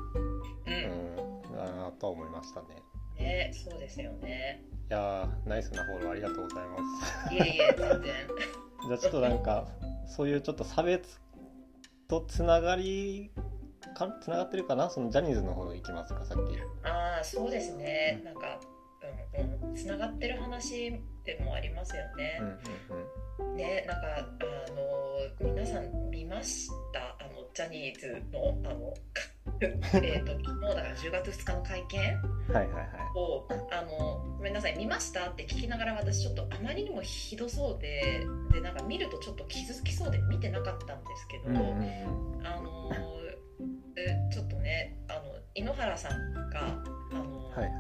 [1.46, 2.66] うん、だなとは思いましたね。
[3.19, 3.53] ね。
[3.55, 4.63] そうですよね。
[4.91, 6.79] いやーナイスなフォローありがとうございま
[7.29, 7.35] す。
[7.35, 8.03] いえいえ全然。
[8.89, 9.67] じゃあちょっとなんか
[10.07, 11.21] そういうちょっと差別
[12.09, 13.31] とつながり
[13.95, 14.89] かつながってるかな？
[14.89, 16.57] そのジャニーズの方行きますかさっき。
[16.89, 18.21] ああそうですね。
[18.25, 18.59] なんか
[19.37, 19.75] うんうん。
[19.77, 20.91] つながってる話
[21.25, 22.39] でもありますよね。
[22.41, 24.71] うん、うんねなんかあ
[25.43, 27.01] の皆さん見ました？
[27.25, 28.95] あのジャニーズのあの
[30.03, 32.88] えっと昨日だから10月2日の会見うんはいはいはい。
[33.14, 42.47] をあのごめんなさい見ましたって聞きながら私ちょっとあまりにもひどそうででなんか見るとちょっと傷つきそうで見てなかったんですけど、うんうんうん。
[42.47, 42.90] あの
[43.97, 45.21] えちょっとねあの
[45.55, 46.61] 井ノ原さんが
[47.12, 47.71] あの、はいはい。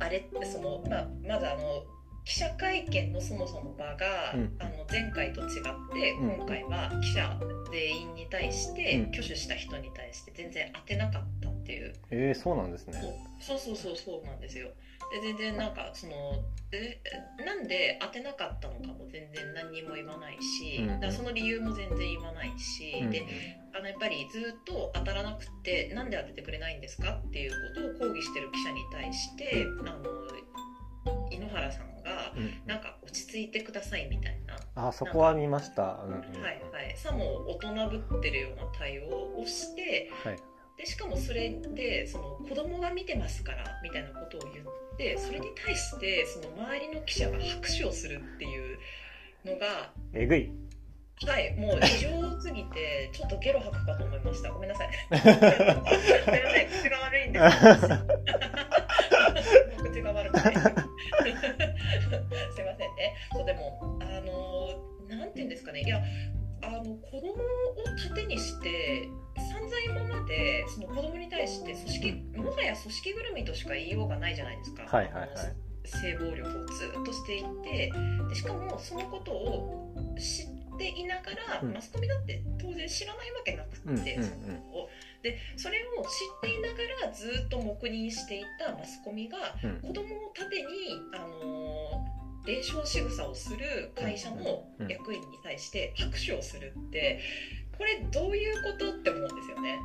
[0.00, 1.82] あれその、まあ、まずあの
[2.30, 4.56] 記者会見のそもそも場が、うん。
[4.60, 5.50] あの前回と違っ
[5.92, 6.36] てうん。
[6.36, 7.36] 今回は記者
[7.72, 9.08] 全員に対して、うん。
[9.08, 11.92] 挙手した人に対して全然当てなかったっていう。
[12.12, 13.00] えー、そうなんですね。
[13.40, 13.58] そう。
[13.58, 14.68] そうそうそうなんですよ。
[15.12, 16.12] で全然なんかその
[16.70, 17.02] え
[17.44, 21.00] なんで当てなかったのかも全然何にも言わないし、うんうん。
[21.00, 23.26] だその理由も全然言わないし、うんで
[23.74, 30.04] あのやっぱりずっと当たらなくってなんで当ててくれないんですかっていうことを抗議してる記者に対してあの
[31.30, 35.82] 井ノ原さんがうんなんか落ち着いてくださいみたいな、あそこは見ました。
[35.82, 40.38] はいはい、さも大人ぶってるような対応をしてはい。
[40.76, 48.78] でしかもそれでその子供が見てますからみたいなことを言ってそれに対してその周りの記者が拍手をするっていう
[49.44, 50.50] のがえぐい。
[51.26, 54.50] はい、もう異常すぎて、ちょっとゲロ吐くかと思いました。
[54.50, 54.90] ごめんなさい。
[55.10, 55.16] ご
[56.32, 57.50] めんなさい、口が悪いんです。
[60.00, 60.48] 口が悪くて。
[60.48, 60.54] すい
[62.64, 63.14] ませんね。
[63.32, 66.00] そう、でも、あの、なんて言うんですかね、いや、
[66.62, 67.36] あの、子供を
[68.08, 74.84] 盾にして、散々今まで、その子供に対して組織、もはや組織ぐるみとしか言いようがないじゃないですか。
[74.84, 75.30] はいはいはい
[75.82, 77.92] 性暴力をずっとしていて
[78.28, 84.88] でしかもそのことを知っていながら、うんマスコミだって当然知らないわけなくって、うんうんうんそのことを
[85.22, 89.80] でそれを知っていながらずっと黙認していたマスコミがうん。
[89.80, 90.66] 子供を盾に、
[91.14, 97.20] あのー伝承仕草をする会社の役員に対して拍手をするって
[97.76, 99.78] これどういうことって思うんですよね。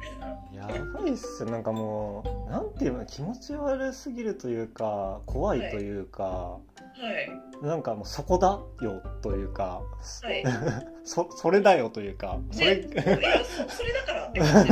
[0.54, 1.50] やばいっすよ。
[1.50, 6.60] なんかもうなんていうの気持ち悪すぎるというか怖いというか、は
[7.00, 9.82] いなんかもうそこだよというか、
[10.24, 10.44] はい。
[11.04, 14.72] そそれだよというかそれ、ね、いやそそれだからって感じ。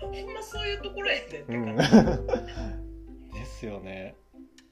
[0.00, 1.76] ほんまそういうところやでってうん。
[1.76, 4.16] ですよね。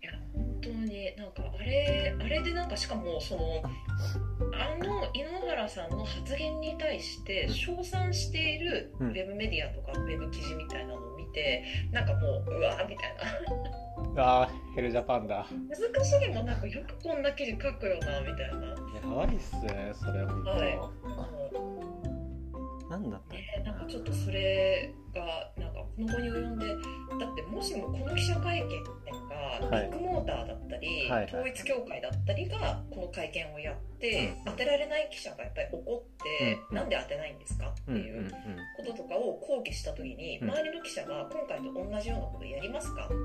[0.02, 3.62] いや本当になんかあれあれでなんかしかもその
[4.54, 9.12] あの井ノ原さんの発言に対して称賛しているウうん。
[9.12, 11.62] ェブメディアとかウェブ記事みたいなのを見て
[11.92, 13.22] なんかもううわーみたいな
[14.16, 15.46] あーヘルジャパンだ。
[15.68, 20.76] 難しげもなんかよくこんな記事書くよなみたいな、やばいっすねそれ本当、はい。
[20.76, 20.90] も
[22.90, 26.74] なんだったうね、なんかちょっとそれがなんかこの後に及んでだ
[27.26, 28.90] ってもしもこの記者会見が
[29.42, 29.90] はい。
[29.90, 31.24] ビッグモーターだったり、はいはい。
[31.26, 34.52] 統一教会だったりがこの会見をやって、うん。
[34.52, 36.76] 当てられない記者がやっぱり怒って、うん。
[36.76, 38.30] なんで当てないんですかっていう
[38.76, 40.50] こととかを抗議した時に、うん。
[40.50, 43.06] 周りの記者が今回と同じようなことやりますか？
[43.06, 43.14] って。
[43.14, 43.22] うん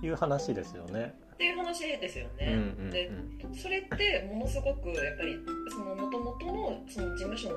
[0.00, 1.12] いう話ですよね。
[1.34, 2.52] っていう話ですようんね。
[2.52, 2.90] うん。
[2.90, 3.10] で
[3.56, 5.36] それってものすごくやっぱり
[5.70, 7.56] その元々のその事務所の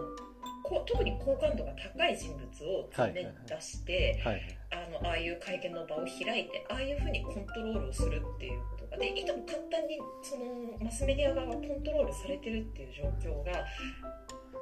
[0.72, 13.52] こ特に好感度が高い人物を前面に出して、はいあのああいう会見の場を開いてああいうふうにコントロールをするっていうことがでいとも簡単にそのマスメディア側がコントロールされてるっていう状況が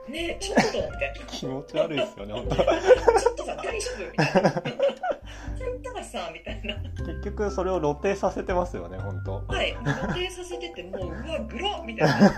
[0.09, 1.25] ねえちょっとみたいな。
[1.29, 4.63] 気持ち悪いですよね本当ちょっとさ大丈夫みたいな。
[6.09, 6.75] さみたいな。
[7.05, 9.75] 結局それを露呈させてますよね本当はい。
[10.13, 12.29] 露呈させててもううわグロみたいな。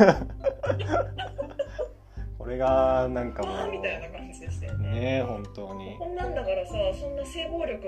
[2.52, 4.90] これがなんかもあーみたいなう感じでしたよね。
[4.92, 5.96] ねえ本当に。
[5.98, 7.80] こんなんだからさそんな性暴力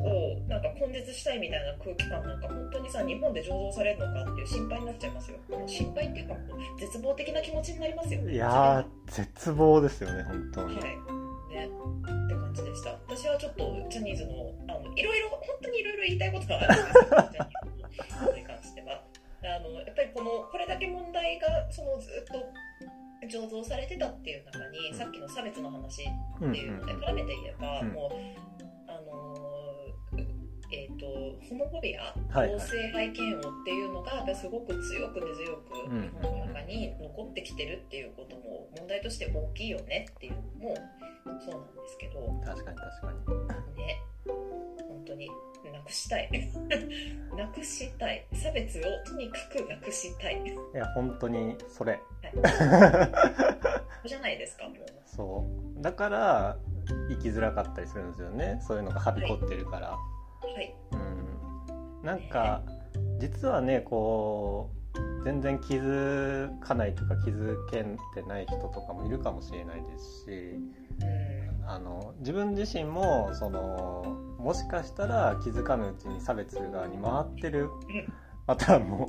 [0.00, 5.36] をなんか根絶したいみたいな空気感なんか本当にさ日本で醸造されるのかっていう心配になっちゃいますよ。
[5.66, 6.34] 心配っていうか
[6.80, 8.30] 絶望的な気持ちになりますよ。
[8.30, 10.84] いやー絶望ですよね本当に、はい。
[10.84, 12.90] ねって感じでした。
[13.06, 19.02] 私はちょっとジャニーズのあのいろいろ本当にいろいろ言いたいことがあるんですけどジャニーズに関しては
[19.44, 22.40] あのやっぱりこのこれだけ問題がそのずっと
[23.26, 26.04] 醸造されてたっていう中に、さっきの差別の話
[26.40, 27.88] うんっていうので絡めて言えば、うん。
[27.88, 29.66] もうあのー
[30.72, 31.06] えー、と
[31.48, 36.02] ホモフォビアはい同性愛嫌悪っていうのがやっぱりすごく強く根強くうん。
[36.02, 40.76] 日本の中に残ってきてるっていうことも問題として大きいよねっていうのも
[41.40, 42.20] そうなんですけど。
[42.44, 43.76] 確かに確かに。
[43.76, 44.02] ね。
[44.26, 45.28] 本当に
[45.70, 46.30] なくしたい。
[47.36, 48.26] なくしたい。
[48.32, 50.42] 差別をとにかくなくしたい。
[50.42, 52.00] いや本当にそれ。
[54.04, 54.76] じゃないですかもう。
[55.04, 55.44] そ
[55.78, 55.82] う。
[55.82, 56.56] だから
[57.08, 58.58] 生きづらかったりするんですよね。
[58.62, 59.98] そういうのがはびこってるから、は
[60.60, 60.74] い。
[60.92, 62.02] うん。
[62.02, 62.62] なんか
[63.18, 70.30] 実はねこう全然気づかないとか気づけてない人とかもいるかもしれないですし。
[71.00, 71.56] うん。
[71.68, 77.68] あの自分自身もそのもしかしたら気づかぬうちに差別側に回ってる。
[78.46, 79.08] パターンも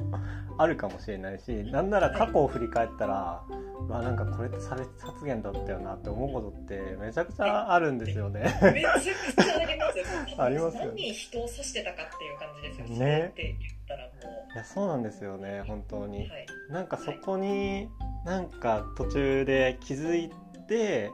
[0.57, 3.43] あるかもしれないしなんなら過去を振り返ったら、
[3.87, 8.41] まあなんかこれって差別発言だったよなって思うことってめちゃくちゃあるんですよね。
[8.63, 10.05] めちゃくちゃありますよ。
[10.43, 10.85] ありますよ。
[10.85, 12.97] ね何人人を指してたかっていう感じですよ。
[12.97, 13.29] ね。
[13.31, 14.11] って言ったらも
[14.55, 16.17] いやそうなんですよね本当う、に。
[16.17, 16.29] はい、
[16.71, 17.89] なんかそこに
[18.25, 20.31] なんか途中で気づい
[20.67, 21.11] て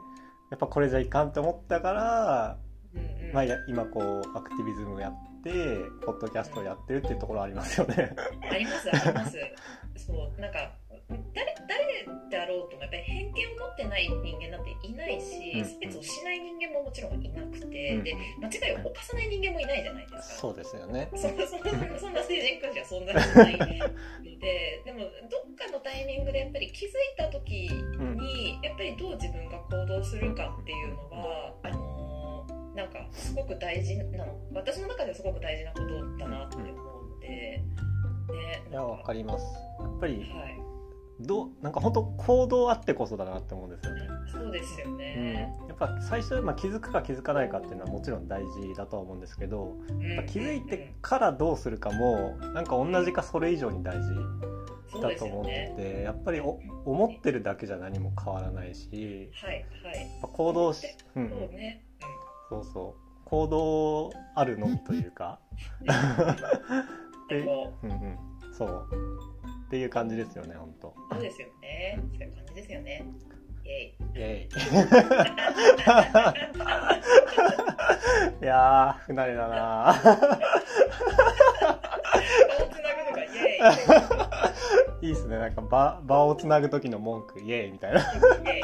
[0.49, 2.57] やっぱこれじゃいかんって思ったから、
[2.95, 5.51] うんうんまあ、や今こうアクティビズムをやって
[6.05, 8.15] ポッドキャストをやってるっていうところありますよね。
[8.49, 9.37] ありますあります
[9.95, 10.71] そうなんか
[11.33, 20.35] 誰誰であろうともやっぱり偏見を持ってない人間なんていないし、うん差別をしない人間ももちろんいなくて、うんで間違いを犯さない人間もいないじゃないですか。
[20.39, 21.09] そうですよね。
[21.15, 23.89] そんなそんなそんな成人君じゃ存在しないの
[24.39, 32.02] ででもどっかのタイミングでやっぱり気づいた時に、やっぱりどう自分が行動するかっていうのはあのー
[32.75, 37.63] なんかすごく大事なの私の中ではすごく大事なことだなって思うんで、ね、
[38.69, 39.45] いやわかります。
[39.79, 40.73] やっぱりはい
[41.19, 44.01] どうなんか本当行動あってこそだなって思うんですよね。
[44.31, 45.53] そうですようん、ね。
[45.67, 54.09] やっぱ最初、まあ、気づくか気づかないかっていうのはもちろん大事だとは思うんですけど、やっぱ気づいてからどうするかもなんか同じかそれ以上に大事
[55.01, 55.73] だと思ってよね。
[55.77, 60.09] て、やっぱりお思ってるだけじゃ何も変わらないしはいはい。
[60.21, 61.85] 行動し、うんそうね。
[62.49, 63.03] そうそう。
[63.25, 65.39] 行動あるのみというか。
[65.81, 65.83] う
[67.35, 68.17] ん、でもうんうん。
[68.53, 68.87] そう。
[69.67, 71.99] っていう感じですよね本当そうですよね。
[72.13, 73.03] そういう感じですよね。
[73.65, 73.95] イェイ。
[74.19, 74.49] イエイ。
[78.43, 79.95] いやー不慣れだな
[85.01, 88.07] いいっすねなんか場場をつなぐ時の文句イエーイみたいなイェ
[88.59, 88.63] イ。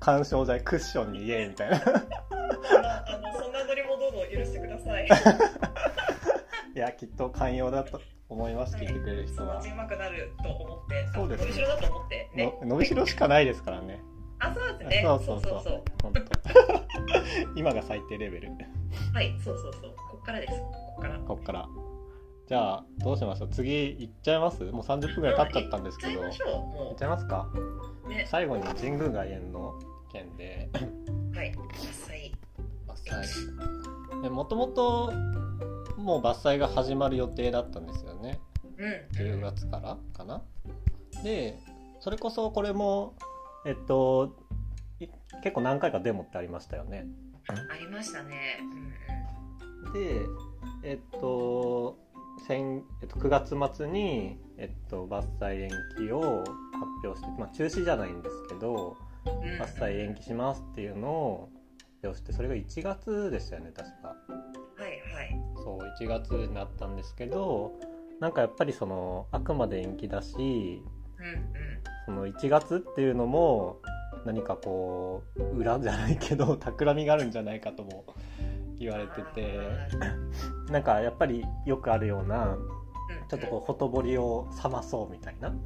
[0.00, 5.08] 干渉剤クッションにイエーイみたいなあのそんなノリもどうぞ許してください。
[6.76, 12.54] いやきっと寛容だと思います聞いてくれる人はうち上手くなると思って、あそうです伸びしろだと思ってね。
[12.62, 14.00] の伸びしろしかないですからね
[14.38, 15.02] あ、そうですね。
[15.04, 16.22] そうそうそうそう本当
[17.56, 18.50] 今が最低レベル
[19.12, 19.94] はい、そうそうそう。
[20.10, 20.52] こっからです。
[20.52, 21.18] こっから。
[21.18, 21.68] こっから
[22.48, 24.64] じゃあどうしましょう次行っちゃいます？
[24.64, 27.46] もう30分ぐらい経っちゃったんですけど行っ行っちゃいますか？
[28.06, 28.26] うね。
[28.28, 29.78] 最後に神宮外苑の
[30.10, 30.70] 件で
[31.34, 31.52] はい。
[31.52, 31.58] 伐
[32.08, 32.32] 採。
[34.24, 35.12] 伐もともと
[35.98, 38.40] もう伐採が始まる予定だったんですよね
[38.78, 39.16] うん。
[39.16, 40.42] 10月からかな
[41.22, 41.58] で
[42.00, 43.14] それこそこれも
[43.66, 44.36] えっと
[45.00, 45.06] い
[45.42, 47.06] 結構何回かデモってありましたよね
[47.48, 48.58] ありましたね。
[49.84, 50.26] うんで
[50.82, 51.98] えっと
[52.40, 56.46] 先えっと、9月末に、えっと、伐採延期を発
[57.04, 58.96] 表して、まあ、中止じゃないんですけど。
[59.58, 64.14] 伐採延期しますっていうのを発表してそれが1月でしたよね確かは
[64.78, 64.82] い
[65.14, 65.40] はい。
[65.56, 67.72] そう1月になったんですけど
[68.20, 70.82] なんかやっぱりそのあくまで延期だしうんうん。
[72.06, 73.80] その1月っていうのも
[74.24, 78.04] 何かこう裏じゃないけど企みがあるんじゃないかとも
[78.78, 79.58] 言われてて。
[80.70, 82.58] なんかやっぱりよくあるような
[83.28, 85.48] ちょっとこうほとぼりを冷まそうみたいな。
[85.48, 85.58] うん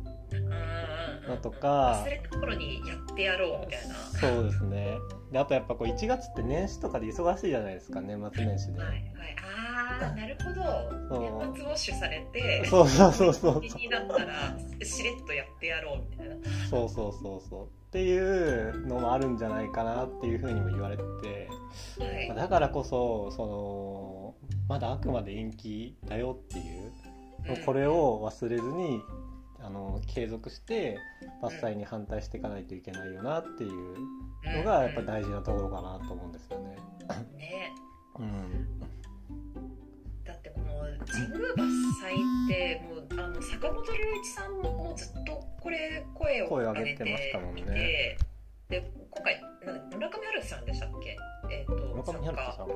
[1.28, 2.02] のとか。
[2.04, 3.94] 忘れた頃にやってやろうみたいな。
[3.94, 4.98] そうですね。
[5.30, 8.78] であとやっぱこう1月って年始とかで忙しいじゃないですか年末年始で。
[8.78, 9.02] はいはい。
[10.00, 11.20] ああ、なるほど。
[11.20, 13.60] 年末ウォッシュされて、そうそうそうそう。
[13.60, 16.36] 気になったらしれっとやってやろうみたいな。
[16.68, 21.02] そうそうそうそうっていうのもあるんじゃないかなっていうふうにも言われて
[21.98, 22.34] はい。
[22.34, 24.34] だからこそその
[24.66, 26.92] まだあくまで延期だよっていう
[27.50, 29.02] うんこれを忘れずに
[29.60, 30.96] あの継続して
[31.42, 33.72] 伐採に反対していかないといけないよなっていう
[34.56, 36.76] のがやっぱ大事なところかなと思うんですよね。
[37.36, 37.72] ね。
[38.18, 38.81] うん、だ
[41.02, 41.62] ってこの神宮伐
[42.00, 42.14] 採
[42.46, 48.16] ってもうあの坂本龍一さんもずっとこれ声を上げてましたもんね。
[48.68, 51.16] で今回な村上春樹さんでしたっけ？
[51.50, 52.66] えっ、と村上春樹さん。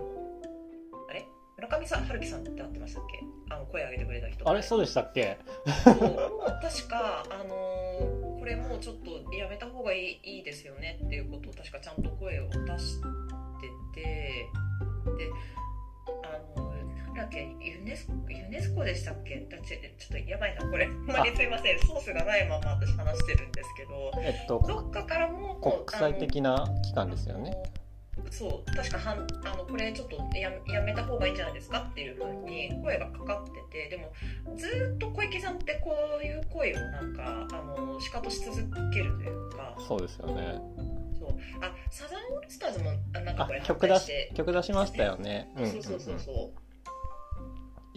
[1.08, 1.24] あれ？
[1.56, 3.20] 村上さん春樹さんってあってましたっけ？
[3.54, 5.38] あの声上げてくれた人あれそうでしたっけ？
[5.86, 5.96] もう
[6.60, 13.02] 確か、あのーこれもうちょっとやめた方がいいいいですよねっていうことを確かちゃんと声を出して
[14.00, 14.02] て
[15.18, 15.30] で
[16.22, 16.75] ああの
[17.16, 20.86] だっけユネスユネスコでしたっけだちちょっとやばいなこれ。
[20.86, 21.78] ほんまにすいません。
[21.80, 24.12] ソースがないまま私話してるんですけど。
[24.18, 27.56] えっとどっかからも国際的な機関ですよね。
[28.30, 34.12] そう確かはんあのこれちょっとややめた方がいいんじゃないですかっていうふうに声がかかっててでも
[34.56, 38.56] ずーっと小池さんってこういう声をなんかあの仕方し続
[38.90, 39.76] けるというか。
[39.86, 40.58] そうですよね
[41.18, 46.65] そうあサザンオールスターズもあなんかあこれ曲出し曲出しましたよねうんうんそうそうそうそう、以降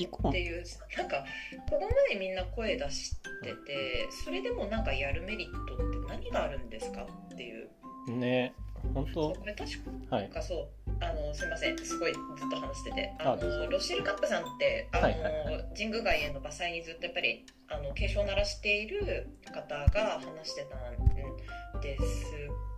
[0.06, 0.64] っていう。
[0.98, 1.24] なんか
[1.70, 7.70] ここまでみんな声出しててそれでもなんかやるメリットって何があるんですかっていう。
[8.08, 8.54] ね
[8.94, 9.34] 本当？
[9.34, 9.72] これ確
[10.10, 10.30] はい。
[10.30, 10.68] かそう
[11.02, 11.78] あのすいません。
[11.78, 13.14] すごいずっと話してて。
[13.20, 22.26] あのロシェル・カップさんってあの、はいはいは神宮外苑の伐採にずっとやっぱりあの警鐘を鳴らしている方が話してたんです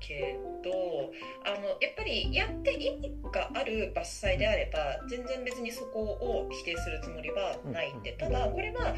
[0.02, 1.12] けど
[1.46, 4.02] あのやっぱりやって意味がある伐
[4.34, 4.80] 採であれば
[5.10, 8.18] 全然別にそこを否定するつもりはないんでうん。
[8.18, 8.96] ただこれはやっ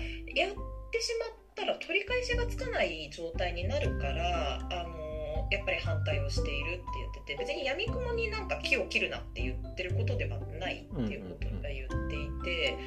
[0.91, 5.02] てしまったら取り返しがつかない状態になるからあの
[5.51, 12.77] やっぱり反対をしているって言ってて別にやみくもになんか木を切るなって言ってることではないっていうことを言っていて。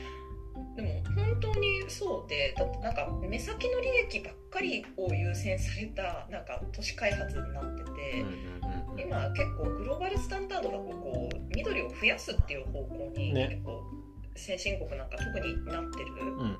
[0.75, 8.25] でも本当にそうでだってなんか目先の利益ばっかりを優先されたなんか都市開発になってて、
[9.03, 13.49] 今結構グローバルスタンダードがこう緑を増やすっていう方向にね。
[13.51, 13.83] 結構
[14.37, 16.13] 先進国なんか特になってる、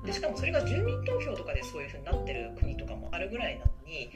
[0.03, 4.09] でしかもそれが住民投票とかでそういう風になってる国とかもあるぐらいなのに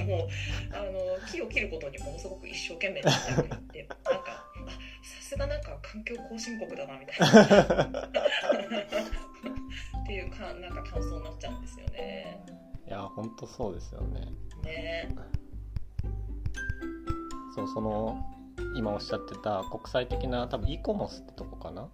[0.00, 0.28] もう
[0.72, 4.70] あの木を切ることにものすごく一生懸命なってる国ってなんかあ
[5.02, 8.08] さすがなんか環境後進国だなみたいな。
[10.02, 12.44] っていうかなんか感想になっちゃうんですよね。
[12.86, 14.26] いや本当そうですよね。
[14.64, 15.08] ね。
[17.54, 18.24] そうその
[18.74, 21.82] 今おっしゃってた国際的な多分イコモスってとこかな？
[21.82, 21.90] ああ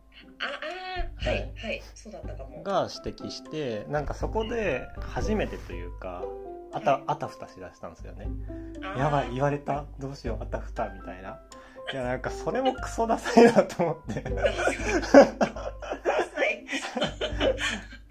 [1.23, 1.53] ーはい。
[1.57, 2.63] はい、そうだったかも。
[2.63, 6.25] が指摘してなんかそこで初めてというか
[6.73, 8.29] あたあたふたしだしたんですよね。
[8.97, 9.85] やばい言われた？
[9.99, 10.43] どうしよう？
[10.43, 11.41] あたふたみたいな。
[11.93, 14.23] いやなんかそれもクソダサいなと思って。
[14.31, 14.47] は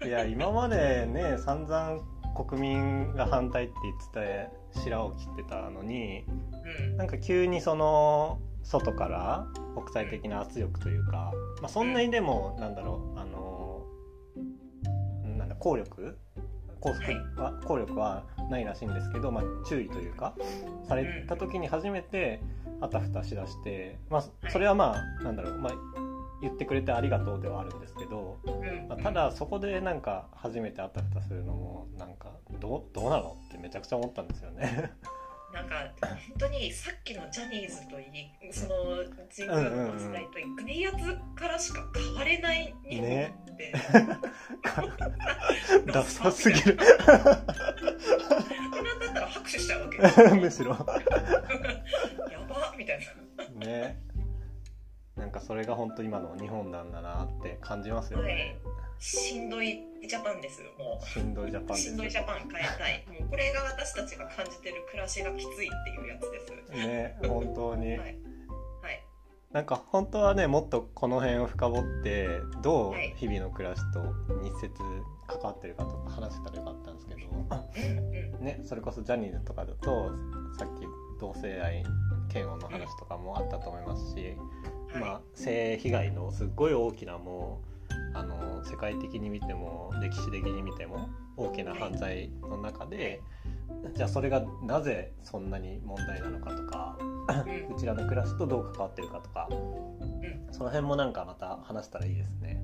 [0.02, 0.08] い。
[0.08, 2.00] いや今までね散々
[2.34, 6.24] 国民が反対って言ってて白を切ってたのに
[6.80, 6.96] うん。
[6.96, 11.32] なんか急にその外から国際的な圧力というか、
[11.62, 13.84] まあ、そんなにでもなんだろうあの
[15.38, 16.18] なんだ効力
[16.80, 20.34] 効力は効力はないらしいんですけど、まあ、注意というか
[20.88, 22.40] された時に初めて
[22.80, 25.72] あたふたしだして、まあ、それはまあなんだろう、まあ、
[26.40, 34.92] 言ってくれてありがとうではあるんですけど、うんまあ、ただそこでなんか初めてあたふたするのもなんかどうどうなのってめちゃくちゃ思ったんですよね。
[35.52, 39.02] なんか本当にさっきのジャニーズといいその
[39.34, 40.96] 神宮の祭りといい、グレやつ
[41.38, 43.72] からしか変われない日本って、
[45.92, 46.76] ダサすぎる。
[46.76, 46.86] なん
[49.00, 49.98] だったら拍手しちゃうわけ
[50.36, 50.72] むしろ。
[52.30, 53.00] やばみたい
[53.58, 53.66] な。
[53.66, 54.07] ね
[55.18, 58.58] なんかそれが本当今の日本なんだなって感じますよね、
[58.98, 63.20] しんどいジャパンですもしんどいジャパンしんどいジャパン変えたい。
[63.20, 66.86] もうこれが私たちが感じてる暮らしがきついっていうやつです。
[66.86, 67.98] ね本当に、はい。
[67.98, 68.18] はい。
[69.52, 72.28] なんか本当はねもっとこの辺を深掘って
[72.62, 74.00] どうはい日々の暮らしと
[74.42, 74.70] 密接
[75.26, 77.18] 関わってるかとか話せたらよかったんですけど。
[78.40, 80.10] ねそれこそジャニーズとかだと
[80.58, 80.86] さっき
[81.20, 81.84] 同性愛
[82.32, 87.60] 嫌悪の話とかもあったと思いますし、はいまあ、性被害のすっごい大きなも
[87.90, 93.20] うあの世界的に見ても歴史的に見ても大きな犯罪の中で
[93.94, 96.98] じゃあそれがなぜそんなに問題なのかとか
[97.70, 100.48] うちらの暮らしとどう関わってるかとかうん。
[100.52, 102.62] その辺もなんかまた話したらいいですね。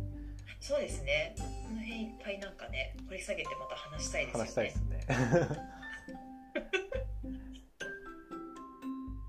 [0.61, 1.35] そうですね。
[1.37, 1.45] こ
[1.75, 4.45] の辺いっぱいなんかね、掘り下げてまた話したいですよね。
[4.45, 5.07] 話したいですね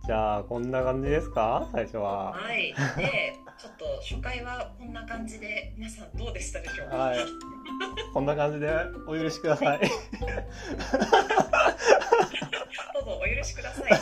[0.05, 1.67] じゃあこんな感じですか？
[1.71, 2.73] 最初ははい。
[2.97, 6.97] で、ちょっと初回はこんな感じで、皆さんどうでしたでしょうか？
[6.97, 7.17] はい
[8.13, 8.69] こんな感じで
[9.07, 9.85] お許しくださいど
[13.01, 13.91] うぞお許しください。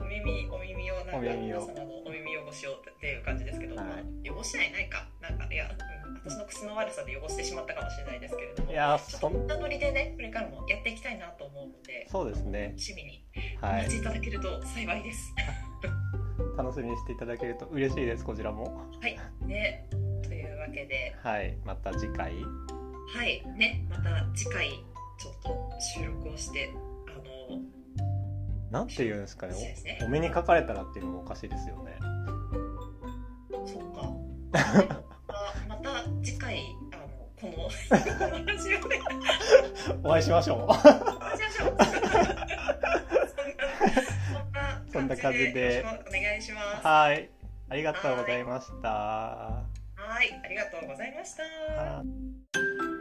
[0.00, 3.96] お耳、お耳を、なんか皆様のお耳汚しをっていう感じですけど、はいまあ
[4.36, 5.06] 汚してはいないか。
[5.20, 5.94] なんか、いや、うん
[6.24, 8.72] 私の口の悪さで汚してしまったかもしれないですけれども。
[8.72, 11.66] いやそんとこんなノリでね、これからもやっていきたいなと思う
[12.14, 12.66] そうですね。
[12.68, 13.24] 楽しみに。
[13.60, 13.82] おはい。
[13.82, 15.34] 待ちいただけると幸いです。
[16.56, 18.86] 楽しみにしていただけると嬉しいですこちらも。
[19.00, 19.18] はい。
[19.44, 19.88] ね。
[20.22, 21.58] というわけで、はい。
[21.64, 22.32] また次回。
[22.36, 23.44] はい。
[23.56, 23.84] ね。
[23.90, 24.70] また次回、
[25.18, 26.72] ちょっと収録をして、
[27.08, 27.60] あの、
[28.70, 29.54] なんて言うんですかね。
[29.84, 29.98] ね。
[30.02, 31.96] おお目にかかれたらっていうのもおかしいですよね。
[35.66, 36.62] また次回
[37.52, 37.68] こ
[40.02, 40.74] の お会いしましょう。
[44.92, 46.86] そんな感じでお願いします。
[46.86, 47.28] はい。
[47.68, 48.88] ありがとうございました。
[48.88, 49.64] は
[50.22, 50.40] い。
[50.44, 51.42] ありがとうございました。
[51.42, 52.93] はい